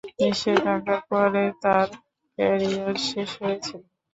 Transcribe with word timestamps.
নিষেধাজ্ঞার 0.19 1.01
পরে 1.09 1.43
তার 1.63 1.87
কেরিয়ার 2.37 2.95
শেষ 3.07 3.29
হয়েছিল। 3.41 3.81